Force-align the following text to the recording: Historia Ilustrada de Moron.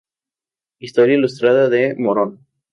Historia 0.79 1.13
Ilustrada 1.13 1.69
de 1.69 1.93
Moron. 1.95 2.39